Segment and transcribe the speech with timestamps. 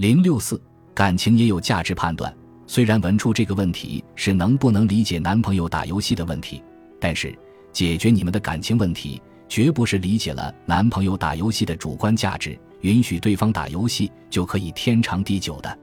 [0.00, 0.58] 零六四，
[0.94, 2.34] 感情也有价值判断。
[2.66, 6.62] 虽然问出这个问题是能不能理解男朋友打游戏的问题，
[6.98, 7.38] 但是
[7.70, 15.78] 解决你们的感情问题，绝不是理解了男朋友打游戏的主观价值，允许对方打游戏就可以天长地久的。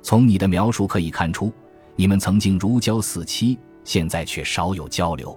[0.00, 1.52] 从你的描述可以看出，
[1.96, 5.36] 你们曾经如胶似漆，现在却少有交流。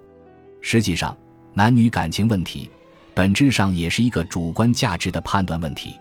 [0.62, 1.18] 实际上，
[1.56, 2.70] 男女感情问题
[3.16, 5.96] 本质上也是一个主观价值的判断问题。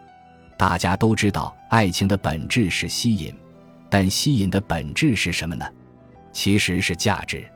[0.59, 3.33] 大家都知道，爱情的本质是吸引。
[3.89, 5.65] 但吸引的本质是什么呢？
[6.33, 7.49] 其实是价值，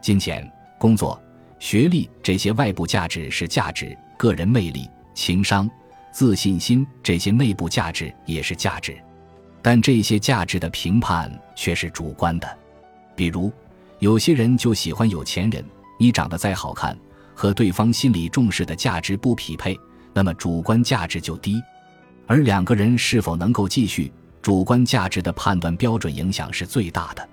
[0.00, 1.22] 金钱、工作、
[1.58, 5.70] 学历这些外部价值是价值，个人魅力、情商、
[6.10, 8.96] 自信心这些内部价值也是价值。
[9.60, 12.58] 但这些价值的评判却是主观的。
[13.14, 13.52] 比如，
[13.98, 15.64] 有些人就喜欢有钱人，
[15.98, 16.98] 你长得再好看，
[17.34, 19.78] 和对方心里重视的价值不匹配，
[20.14, 21.60] 那么主观价值就低。
[22.28, 24.12] 而两个人是否能够继续？
[24.42, 27.28] 主观价值的判断标准影响是最大的，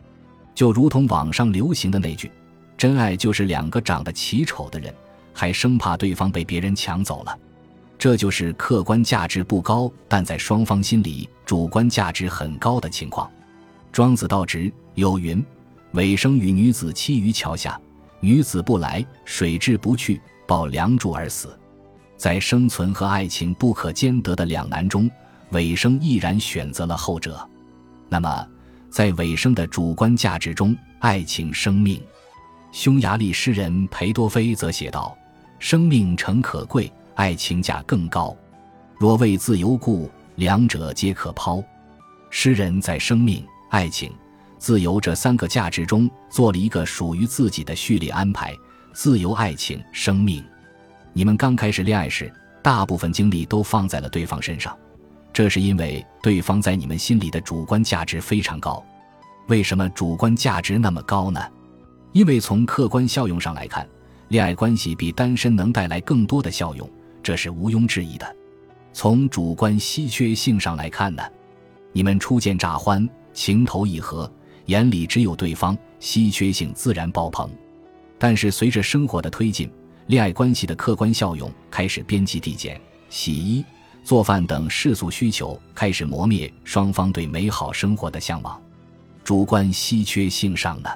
[0.55, 2.31] 就如同网上流行的那句
[2.75, 4.93] ：“真爱就是两个长得奇丑的人，
[5.33, 7.37] 还生怕对方被别人抢走了。”
[7.99, 13.29] 这就是客观价值不高，但在双方心里主观价值很高的情况。
[13.91, 15.45] 庄子道直有云
[15.91, 17.79] ：“尾生与女子栖于桥下，
[18.19, 21.57] 女子不来，水至不去，抱梁柱而死。”
[22.17, 25.09] 在生存和爱情不可兼得的两难中。
[25.51, 27.47] 尾生毅然选择了后者，
[28.09, 28.47] 那么，
[28.89, 32.01] 在尾生的主观价值中，爱情生命，
[32.71, 35.15] 匈牙利诗人裴多菲则写道
[35.59, 38.35] ：“生命诚可贵，爱情价更高。
[38.97, 41.63] 若为自由故，两者皆可抛。”
[42.31, 44.11] 诗人在生命、爱情、
[44.57, 48.53] 自由这三个价值中做了一个属于自己的序列安排：
[48.93, 50.43] 自由、爱情、生命。
[51.17, 52.29] 你们刚开始恋爱时，
[52.61, 54.77] 大部分精力都放在了对方身上。
[55.31, 58.85] 这是因为对方在你们心里的主观价值非常高。
[59.47, 61.39] 为什么主观价值那么高呢？
[62.11, 63.87] 因为从客观效用上来看，
[64.27, 66.89] 恋爱关系比单身能带来更多的效用，
[67.23, 68.35] 这是毋庸置疑的。
[68.91, 71.23] 从主观稀缺性上来看呢，
[71.93, 74.29] 你们初见乍欢，情投意合，
[74.65, 77.49] 眼里只有对方，稀缺性自然爆棚。
[78.17, 79.71] 但是随着生活的推进，
[80.07, 82.79] 恋爱关系的客观效用开始边际递减，
[83.09, 83.65] 洗衣。
[84.03, 88.61] 做饭等世俗需求开始磨灭双方对美好生活的向往，
[89.23, 90.89] 主观稀缺性上呢，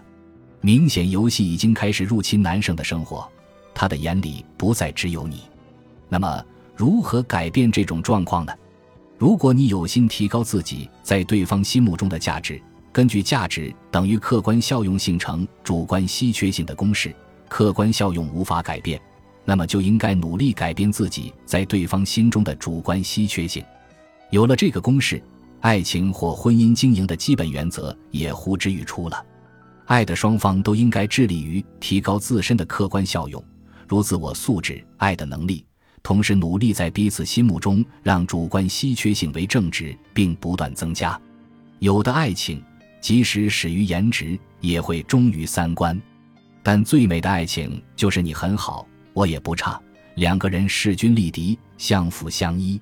[0.62, 3.28] 明显游戏已经开始入侵男生的生活，
[3.74, 5.42] 他的眼里不再只有你。
[6.08, 6.46] 那么，
[6.76, 8.54] 如何改变这种状况呢？
[9.18, 17.12] 如果你有心提高自己在对方心目中的价值，根据价值等于客观效用形成主观稀缺性的公式，
[17.50, 19.02] 客观效用无法改变。
[19.46, 23.64] 那么就应该努力改变自己在对方心中的主观稀缺性。
[24.30, 25.20] 有了这个公式，
[25.60, 29.26] 爱情或婚姻经营的基本原则也呼之欲出了。
[29.88, 33.44] 爱的双方都应该致力于提高自身的客观效用，
[33.88, 35.66] 如自我素质、爱的能力，
[36.04, 41.20] 同时努力在彼此心目中让主观稀缺性为正值，并不断增加。
[41.80, 42.64] 有的爱情
[43.02, 46.00] 即使始于颜值，也会忠于三观。
[46.62, 48.86] 但最美的爱情就是你很好。
[49.14, 49.82] 我也不差，
[50.16, 52.80] 两个人势均力敌，相辅相依。